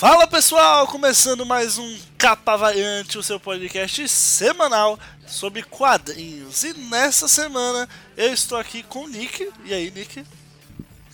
[0.00, 6.64] Fala pessoal, começando mais um Capa Variante, o seu podcast semanal sobre quadrinhos.
[6.64, 7.86] E nessa semana
[8.16, 9.46] eu estou aqui com o Nick.
[9.62, 10.24] E aí, Nick?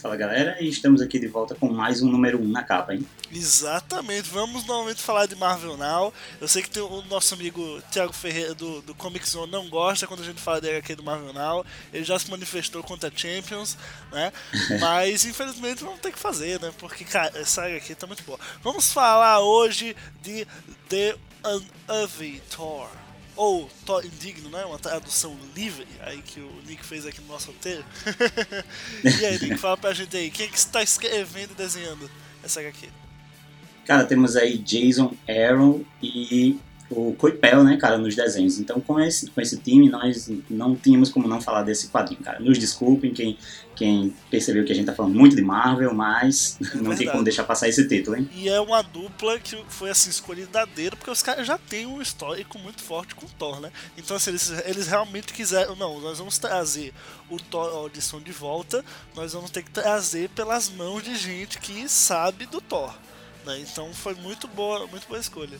[0.06, 2.94] Fala galera, e estamos aqui de volta com mais um número 1 um na capa,
[2.94, 3.04] hein?
[3.32, 6.14] Exatamente, vamos novamente falar de Marvel Now.
[6.40, 10.06] Eu sei que tem o nosso amigo Thiago Ferreira do, do Comic Zone não gosta
[10.06, 11.66] quando a gente fala dele aqui do Marvel Now.
[11.92, 13.76] Ele já se manifestou contra Champions,
[14.12, 14.32] né?
[14.80, 16.72] Mas infelizmente vamos ter que fazer, né?
[16.78, 18.38] Porque, cara, essa aqui tá muito boa.
[18.62, 20.46] Vamos falar hoje de
[20.88, 22.88] The Unearthly Thor
[23.36, 24.64] ou Thor Indigno, né?
[24.64, 27.84] Uma tradução livre aí que o Nick fez aqui no nosso roteiro.
[29.04, 32.10] e aí, Nick, fala pra gente aí, quem é que está escrevendo e desenhando
[32.42, 32.88] essa HQ?
[33.84, 36.58] Cara, temos aí Jason Aaron e
[36.90, 38.58] o Coipel, né, cara, nos desenhos.
[38.58, 42.38] Então, com esse, com esse time, nós não tínhamos como não falar desse quadrinho, cara.
[42.38, 43.36] Nos desculpem quem,
[43.74, 47.24] quem percebeu que a gente tá falando muito de Marvel, mas é não tem como
[47.24, 48.28] deixar passar esse título, hein?
[48.34, 51.86] E é uma dupla que foi, assim, escolhida a dedo, porque os caras já têm
[51.86, 53.72] um histórico muito forte com o Thor, né?
[53.98, 56.92] Então, assim, eles, eles realmente quiseram, não, nós vamos trazer
[57.28, 58.84] o Thor Audição de volta,
[59.14, 62.94] nós vamos ter que trazer pelas mãos de gente que sabe do Thor.
[63.44, 63.60] Né?
[63.60, 65.58] Então foi muito boa, muito boa escolha.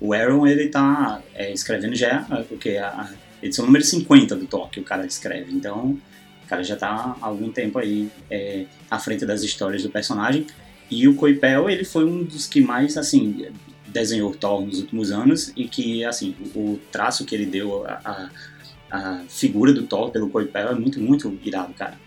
[0.00, 3.10] O Aaron, ele tá é, escrevendo já, porque a, a
[3.42, 5.52] edição número 50 do Thor que o cara escreve.
[5.52, 5.98] Então,
[6.44, 10.46] o cara já tá há algum tempo aí é, à frente das histórias do personagem.
[10.90, 13.46] E o Coipel, ele foi um dos que mais, assim,
[13.86, 19.72] desenhou Thor nos últimos anos e que, assim, o traço que ele deu, a figura
[19.72, 21.98] do Thor pelo Coipel é muito, muito irado, cara.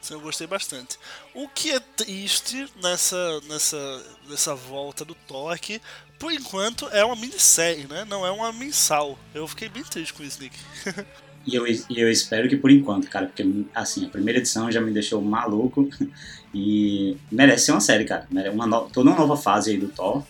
[0.00, 0.98] Sim, eu gostei bastante.
[1.34, 5.80] O que é triste nessa, nessa, nessa volta do Thor é que,
[6.18, 8.04] por enquanto, é uma minissérie, né?
[8.04, 9.18] Não é uma mensal.
[9.34, 10.56] Eu fiquei bem triste com isso, Nick.
[11.46, 13.44] e eu, eu espero que por enquanto, cara, porque,
[13.74, 15.88] assim, a primeira edição já me deixou maluco
[16.54, 18.26] e merece ser uma série, cara.
[18.52, 20.24] Uma no, toda uma nova fase aí do Thor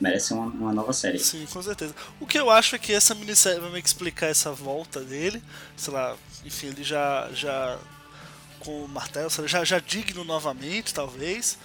[0.00, 1.18] merece uma, uma, nova série.
[1.18, 1.94] Sim, com certeza.
[2.20, 5.42] O que eu acho é que essa minissérie vai me explicar essa volta dele.
[5.76, 7.76] Sei lá, enfim, ele já, já
[8.60, 11.58] com o martelo, já, já digno novamente, talvez.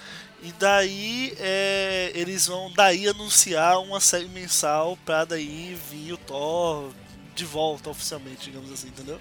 [0.44, 6.92] E daí é, eles vão daí anunciar uma série mensal pra daí vir o Thor
[7.34, 9.20] de volta oficialmente, digamos assim, entendeu?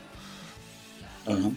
[1.26, 1.54] Uhum.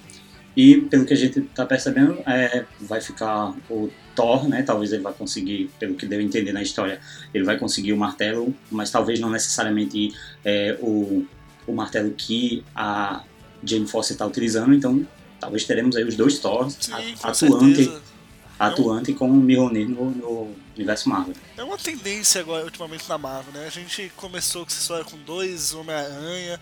[0.55, 4.61] E pelo que a gente tá percebendo, é, vai ficar o Thor, né?
[4.61, 7.01] Talvez ele vai conseguir, pelo que deu a entender na história,
[7.33, 10.13] ele vai conseguir o martelo, mas talvez não necessariamente
[10.45, 11.25] é, o,
[11.67, 13.23] o martelo que a
[13.63, 14.73] Jane Foster está utilizando.
[14.73, 15.05] Então
[15.45, 16.75] talvez teremos aí os dois Thors
[17.21, 18.01] atuante,
[18.57, 21.35] atuante com o Mjolnir no, no, universo Marvel.
[21.55, 23.67] É uma tendência agora, ultimamente, na Marvel, né?
[23.67, 26.59] A gente começou com essa história com dois Homem-Aranha,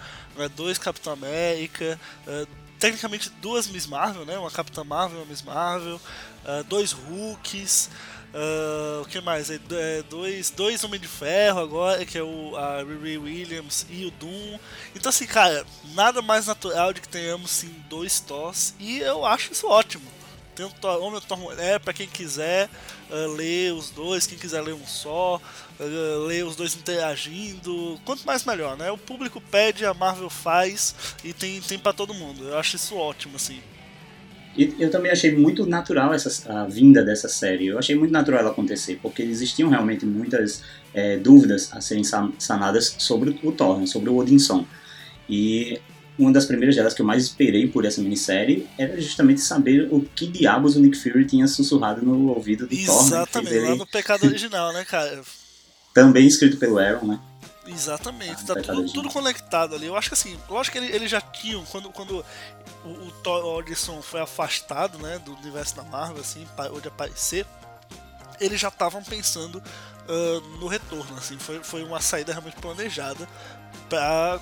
[0.55, 4.37] dois Capitão América, uh, tecnicamente duas Miss Marvel, né?
[4.37, 7.89] Uma Capitã Marvel e uma Miss Marvel, uh, dois Hulks,
[8.33, 9.51] Uh, o que mais?
[9.51, 14.05] É, é, dois, dois Homem de Ferro agora, que é o a Riri Williams e
[14.05, 14.57] o Doom.
[14.95, 15.63] Então assim, cara,
[15.93, 20.11] nada mais natural de que tenhamos sim dois Thors e eu acho isso ótimo.
[20.55, 22.69] Tem o Homem Thor Mulher para quem quiser
[23.09, 25.41] uh, ler os dois, quem quiser ler um só,
[25.79, 27.99] uh, ler os dois interagindo.
[28.05, 28.91] Quanto mais melhor, né?
[28.91, 32.49] O público pede, a Marvel faz e tem, tem para todo mundo.
[32.49, 33.61] Eu acho isso ótimo, assim.
[34.55, 37.67] E eu também achei muito natural essa, a vinda dessa série.
[37.67, 40.61] Eu achei muito natural ela acontecer, porque existiam realmente muitas
[40.93, 44.65] é, dúvidas a serem sanadas sobre o Thor, né, sobre o Odinson.
[45.27, 45.79] E
[46.17, 50.01] uma das primeiras delas que eu mais esperei por essa minissérie era justamente saber o
[50.01, 53.03] que diabos o Nick Fury tinha sussurrado no ouvido do Exatamente, Thor.
[53.03, 55.21] Né, Exatamente, lá no Pecado Original, né, cara?
[55.93, 57.19] Também escrito pelo Aaron, né?
[57.65, 59.85] Exatamente, tá tudo, tudo, conectado ali.
[59.85, 62.25] Eu acho que assim, lógico que ele, ele já tinham, quando, quando
[62.83, 67.45] o, o Thor Odinson foi afastado né, do universo da Marvel, assim, parou de aparecer,
[68.39, 69.63] eles já estavam pensando
[70.09, 73.27] uh, no retorno, assim, foi, foi uma saída realmente planejada
[73.87, 74.41] para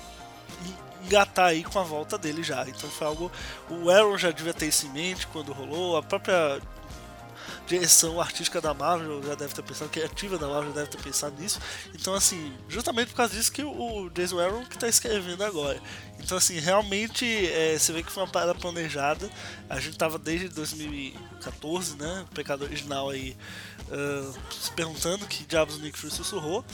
[1.04, 2.66] engatar aí com a volta dele já.
[2.68, 3.30] Então foi algo.
[3.68, 6.60] O Aaron já devia ter isso em mente quando rolou, a própria
[7.66, 11.60] direção artística da Marvel já deve ter pensado, criativa da Marvel deve ter pensado nisso.
[11.94, 15.80] Então, assim, justamente por causa disso que o Jason Aaron que está escrevendo agora.
[16.18, 19.28] Então, assim, realmente é, você vê que foi uma parada planejada.
[19.68, 22.24] A gente tava desde 2014, né?
[22.30, 23.36] O pecado original aí
[23.88, 26.64] uh, se perguntando que diabos o Nick Fury sussurrou.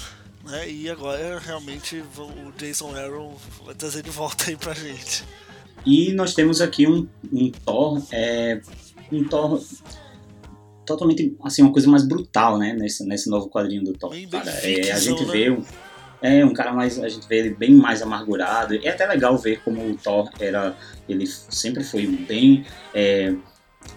[0.44, 3.36] Né, e agora realmente o Jason Aaron
[3.66, 5.24] vai trazer de volta aí pra gente.
[5.84, 8.60] E nós temos aqui um, um Thor, é,
[9.10, 9.60] um Thor
[10.88, 14.12] totalmente, assim, uma coisa mais brutal, né, nesse, nesse novo quadrinho do Thor.
[14.30, 14.50] Cara.
[14.62, 15.32] É, a gente né?
[15.32, 15.62] vê um,
[16.20, 18.74] é, um cara mais, a gente vê ele bem mais amargurado.
[18.82, 20.76] É até legal ver como o Thor era,
[21.08, 23.34] ele sempre foi bem, é,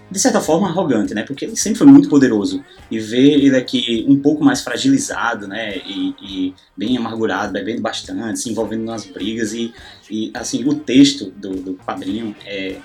[0.10, 1.24] de certa forma, arrogante, né?
[1.24, 2.64] Porque ele sempre foi muito poderoso.
[2.90, 5.78] E ver ele aqui um pouco mais fragilizado, né?
[5.78, 9.54] E, e bem amargurado, bebendo bastante, se envolvendo nas brigas.
[9.54, 9.74] E,
[10.10, 12.78] e assim, o texto do, do quadrinho é,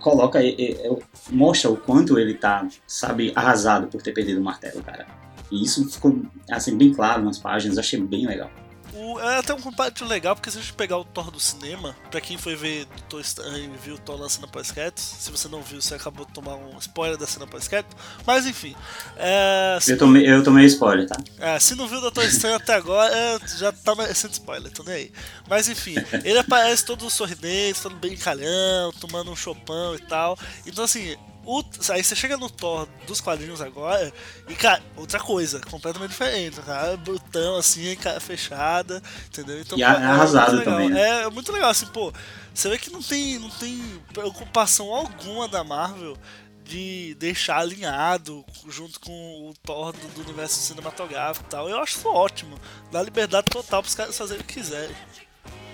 [0.00, 0.98] coloca, é, é,
[1.30, 5.06] mostra o quanto ele tá, sabe, arrasado por ter perdido o martelo, cara.
[5.50, 8.50] E isso ficou, assim, bem claro nas páginas, achei bem legal.
[8.94, 11.96] O, é até um comparativo legal, porque se a gente pegar o Thor do cinema,
[12.10, 15.48] pra quem foi ver Thor Estranho e viu o Thor na cena pós-créditos, se você
[15.48, 17.96] não viu, você acabou de tomar um spoiler da cena pós-crédito,
[18.26, 18.74] mas enfim.
[19.16, 21.16] É, eu, tomei, eu tomei spoiler, tá?
[21.38, 24.82] É, se não viu o Doutor Estranho até agora, é, já tá merecendo spoiler, tô
[24.82, 25.12] nem aí.
[25.48, 25.94] Mas enfim,
[26.24, 30.36] ele aparece todo sorridente, todo bem calhão, tomando um chopão e tal.
[30.66, 34.12] Então assim, o, aí você chega no Thor dos quadrinhos agora
[34.48, 36.60] e, cara, outra coisa, completamente diferente.
[36.60, 39.60] Cara, brutão, assim, cara fechada, entendeu?
[39.60, 40.90] Então, e pô, é arrasado também.
[40.90, 41.22] Né?
[41.22, 42.12] É, muito legal, assim, pô.
[42.52, 43.80] Você vê que não tem, não tem
[44.12, 46.16] preocupação alguma da Marvel
[46.64, 49.10] de deixar alinhado junto com
[49.50, 51.68] o Thor do, do universo cinematográfico e tal.
[51.68, 52.56] Eu acho isso ótimo.
[52.92, 54.94] Dá liberdade total pros caras fazerem o que quiserem.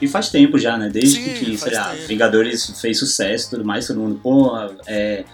[0.00, 0.88] E faz tempo já, né?
[0.88, 4.52] Desde Sim, que, sei lá, Vingadores fez sucesso e tudo mais, todo mundo, pô,
[4.86, 5.24] é,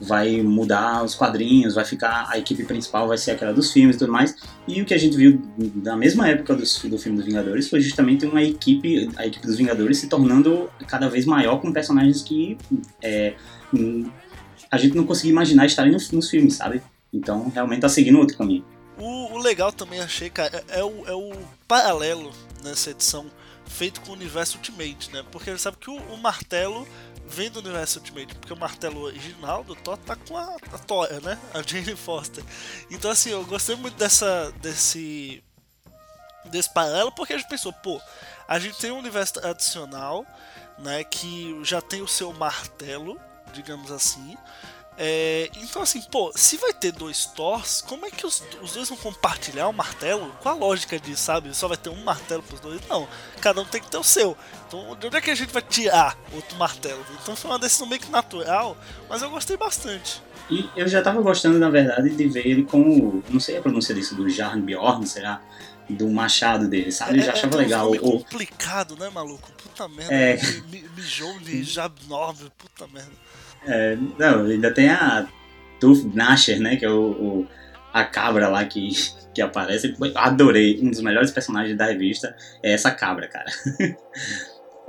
[0.00, 3.98] vai mudar os quadrinhos, vai ficar a equipe principal vai ser aquela dos filmes e
[3.98, 4.34] tudo mais.
[4.66, 5.40] E o que a gente viu
[5.82, 9.56] na mesma época do, do filme dos Vingadores foi justamente uma equipe, a equipe dos
[9.56, 12.56] Vingadores se tornando cada vez maior com personagens que
[13.02, 13.34] é,
[14.70, 16.82] a gente não conseguia imaginar estarem nos, nos filmes, sabe?
[17.12, 18.64] Então realmente tá seguindo outro caminho.
[18.98, 21.32] O, o legal também achei, cara, é, é, o, é o
[21.66, 22.30] paralelo
[22.64, 23.26] nessa edição
[23.68, 25.24] feito com o universo Ultimate, né?
[25.30, 26.86] Porque ele sabe que o, o martelo
[27.26, 31.38] vem do universo Ultimate, porque o martelo original do Thor tá com a, a né?
[31.52, 32.44] A Jane Foster.
[32.90, 35.42] Então assim, eu gostei muito dessa desse
[36.46, 38.00] desse paralelo porque a gente pensou, pô,
[38.46, 40.26] a gente tem um universo adicional,
[40.78, 43.20] né, que já tem o seu martelo,
[43.52, 44.36] digamos assim,
[45.00, 48.88] é, então, assim, pô, se vai ter dois Thors, como é que os, os dois
[48.88, 50.34] vão compartilhar o um martelo?
[50.42, 51.54] Qual a lógica disso, sabe?
[51.54, 52.80] Só vai ter um martelo pros dois?
[52.88, 53.06] Não,
[53.40, 54.36] cada um tem que ter o seu.
[54.66, 57.00] Então, de onde é que a gente vai tirar outro martelo?
[57.22, 58.76] Então, foi uma decisão meio que natural,
[59.08, 60.20] mas eu gostei bastante.
[60.50, 63.94] E eu já tava gostando, na verdade, de ver ele com, não sei a pronúncia
[63.94, 65.40] disso, do Jarn Bjorn, será?
[65.88, 67.18] Do machado dele, sabe?
[67.18, 67.94] Eu já é, achava é, legal.
[67.94, 69.48] É complicado, né, maluco?
[69.52, 70.12] Puta merda.
[70.12, 70.38] É.
[70.96, 73.12] Mijou de Jabnov, puta merda.
[73.66, 75.26] É, não, ainda tem a
[75.80, 76.76] Tooth Gnasher, né?
[76.76, 77.46] Que é o, o,
[77.92, 78.90] a cabra lá que,
[79.34, 79.94] que aparece.
[80.14, 80.80] Adorei.
[80.82, 83.46] Um dos melhores personagens da revista é essa cabra, cara.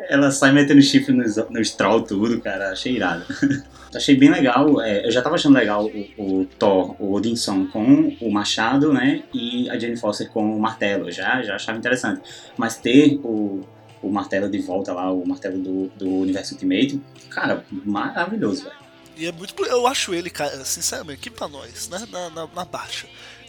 [0.08, 2.72] Ela sai metendo chifre nos, nos troll tudo, cara.
[2.72, 3.26] Achei irado.
[3.94, 4.82] Achei bem legal.
[4.82, 9.24] É, eu já tava achando legal o, o, Thor, o Odinson com o machado, né?
[9.34, 11.12] E a Jane Foster com o martelo.
[11.12, 12.22] Já, já achava interessante.
[12.56, 13.62] Mas ter o
[14.02, 17.02] o martelo de volta lá, o martelo do, do Universo Ultimate.
[17.30, 18.90] Cara, maravilhoso, velho.
[19.20, 19.54] E é muito.
[19.66, 22.08] Eu acho ele, cara, sinceramente, aqui pra nós, né?
[22.10, 23.06] Na, na, na baixa.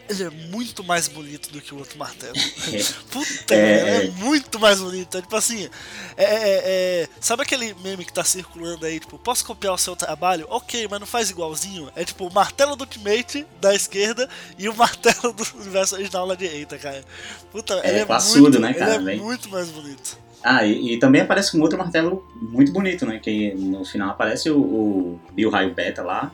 [0.08, 2.34] Ele é muito mais bonito do que o outro martelo.
[2.72, 2.82] É.
[3.10, 5.16] Puta, é, ele é muito mais bonito.
[5.16, 5.68] É, tipo assim,
[6.16, 9.94] é, é, é, sabe aquele meme que tá circulando aí, tipo, posso copiar o seu
[9.94, 10.46] trabalho?
[10.50, 11.90] Ok, mas não faz igualzinho.
[11.94, 14.28] É tipo o martelo do Ultimate da esquerda
[14.58, 17.04] e o martelo do universo original da direita, cara.
[17.52, 18.96] Puta, é, ele é muito, né, cara?
[18.96, 20.18] Ele é muito mais bonito.
[20.42, 23.18] Ah, e, e, também aparece um outro martelo muito bonito, né?
[23.18, 26.32] Que no final aparece o, o Bill Raio Beta lá,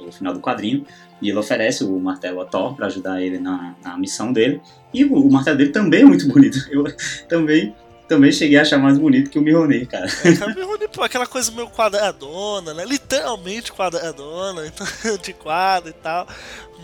[0.00, 0.84] no final do quadrinho,
[1.22, 4.60] e ele oferece o martelo a Thor para ajudar ele na, na, missão dele.
[4.92, 6.58] E o, o, martelo dele também é muito bonito.
[6.70, 6.84] Eu
[7.28, 7.74] também,
[8.06, 10.06] também cheguei a achar mais bonito que o Mihonir, cara.
[10.06, 12.84] É, o Mihonir, pô, aquela coisa meio quadradona, né?
[12.84, 14.86] Literalmente quadradona, então,
[15.22, 16.28] de quadro e tal.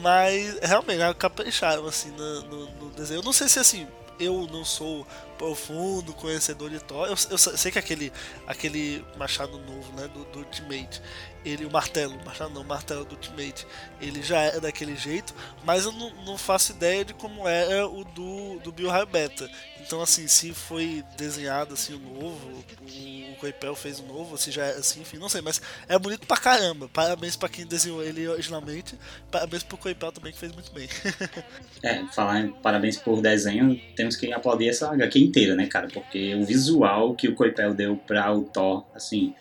[0.00, 3.20] Mas realmente, é capricharam assim no, no, no desenho.
[3.20, 3.86] Eu não sei se assim
[4.18, 5.06] eu não sou
[5.42, 7.08] profundo conhecedor de Thor.
[7.08, 8.12] Eu, eu, sei que aquele,
[8.46, 11.02] aquele machado novo, né, do, do Ultimate,
[11.44, 13.66] ele, o martelo, o machado não, o martelo do Ultimate,
[14.00, 15.34] ele já é daquele jeito,
[15.64, 19.48] mas eu não, não faço ideia de como é o do, do Bill Beta.
[19.80, 24.52] Então, assim, se foi desenhado assim o novo, o, o Coipel fez o novo, se
[24.52, 26.88] já é assim, enfim, não sei, mas é bonito pra caramba.
[26.88, 28.94] Parabéns pra quem desenhou ele originalmente,
[29.30, 30.88] parabéns pro Coipel também que fez muito bem.
[31.82, 35.88] é, falar em parabéns por desenho, temos que aplaudir essa HQ inteira, né, cara?
[35.88, 39.34] Porque o visual que o Coipel deu pra o Thor, assim,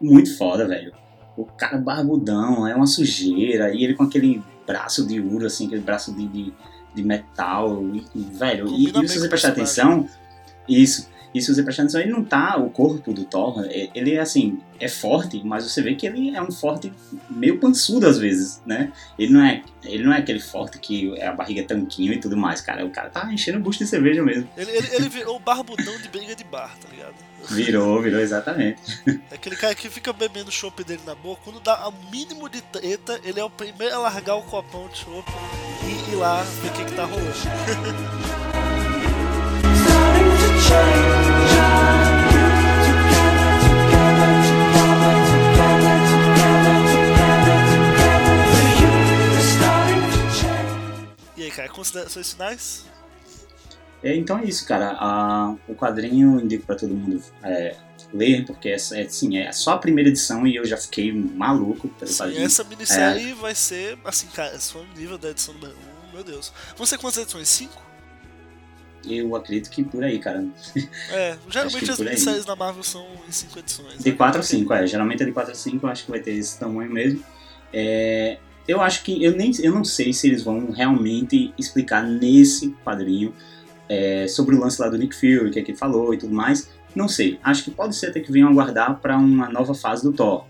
[0.00, 1.07] muito foda, velho
[1.38, 5.82] o cara barbudão, é uma sujeira, e ele com aquele braço de ouro, assim, aquele
[5.82, 6.52] braço de, de,
[6.92, 10.08] de metal, e, velho, e, e, se você prestar atenção,
[10.68, 14.14] isso, E se você prestar atenção, ele não tá, o corpo do Thor, é, ele
[14.14, 16.92] é assim, é forte, mas você vê que ele é um forte
[17.28, 18.92] meio pançudo às vezes, né?
[19.18, 22.36] Ele não é, ele não é aquele forte que a barriga é tanquinho e tudo
[22.36, 22.84] mais, cara.
[22.84, 24.48] O cara tá enchendo o busto de cerveja mesmo.
[24.56, 27.14] Ele, ele, ele virou o barbudão de briga de bar, tá ligado?
[27.50, 28.80] Virou, virou, exatamente.
[29.30, 32.60] É aquele cara que fica bebendo chopp dele na boca, quando dá o mínimo de
[32.60, 35.30] treta, ele é o primeiro a largar o copão de chopp
[35.84, 37.28] e ir lá ver o que, que tá rolando.
[51.66, 52.84] Considerações finais?
[54.02, 55.56] É, então é isso, cara.
[55.66, 57.76] O quadrinho eu indico para todo mundo é,
[58.12, 62.10] ler, porque é, assim, é só a primeira edição e eu já fiquei maluco pelo
[62.10, 62.44] Sim, quadrinho.
[62.44, 63.34] Essa minissérie é.
[63.34, 65.74] vai ser, assim, cara, se for o nível da edição número
[66.10, 66.52] 1, meu Deus.
[66.76, 67.48] Vão ser quantas edições?
[67.48, 67.88] 5?
[69.04, 70.44] Eu acredito que por aí, cara.
[71.10, 73.98] É, geralmente as minisséries da Marvel são em 5 edições.
[73.98, 74.40] De 4 né?
[74.40, 74.86] a 5, é.
[74.86, 77.24] Geralmente é de 4 a 5, eu acho que vai ter esse tamanho mesmo.
[77.72, 79.24] É, eu acho que.
[79.24, 83.34] Eu, nem, eu não sei se eles vão realmente explicar nesse quadrinho
[83.88, 86.34] é, sobre o lance lá do Nick Fury, que é que ele falou e tudo
[86.34, 86.68] mais.
[86.94, 87.40] Não sei.
[87.42, 90.44] Acho que pode ser até que venham aguardar para uma nova fase do Thor.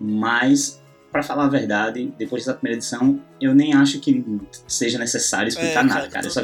[0.00, 0.82] Mas
[1.12, 4.24] para falar a verdade, depois da primeira edição, eu nem acho que
[4.66, 6.26] seja necessário explicar é, nada, cara.
[6.26, 6.42] Eu só,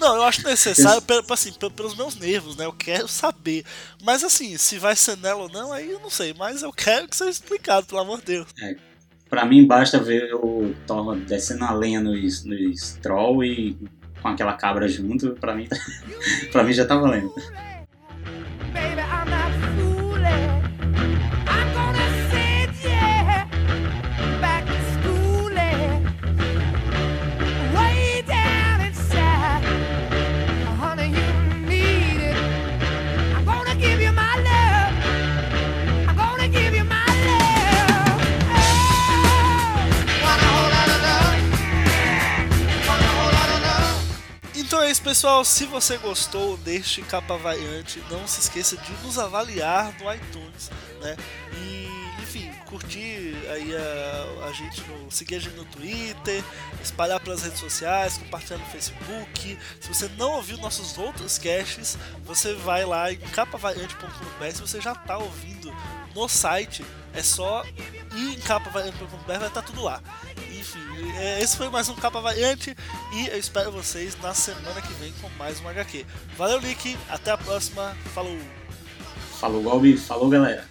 [0.00, 1.24] Não, eu acho necessário, eu...
[1.32, 2.64] assim, pelos meus nervos, né?
[2.64, 3.64] Eu quero saber.
[4.02, 6.34] Mas assim, se vai ser nela ou não, aí eu não sei.
[6.36, 8.48] Mas eu quero que seja explicado, pelo amor de Deus.
[8.60, 8.89] É.
[9.30, 13.78] Pra mim, basta ver o Thor descendo a lenha nos, nos Troll e
[14.20, 15.30] com aquela cabra junto.
[15.36, 15.68] Pra mim,
[16.50, 17.32] pra mim já tá valendo.
[45.10, 45.44] Pessoal.
[45.44, 51.16] Se você gostou deste capa variante, não se esqueça de nos avaliar no iTunes, né?
[51.52, 56.44] E, enfim, curtir aí a, a gente, no, seguir a gente no Twitter,
[56.80, 59.58] espalhar pelas redes sociais, compartilhar no Facebook.
[59.80, 64.50] Se você não ouviu nossos outros caches, você vai lá em capavariante.com.br.
[64.54, 65.74] Se você já está ouvindo
[66.14, 67.64] no site, é só
[68.14, 70.00] ir em capavariante.com.br, vai estar tá tudo lá.
[70.60, 70.78] Enfim,
[71.16, 72.76] é, esse foi mais um Capa Variante
[73.14, 76.04] e eu espero vocês na semana que vem com mais um HQ.
[76.36, 78.36] Valeu, Nick, até a próxima, falou!
[79.40, 80.69] Falou, Golbi, falou, galera!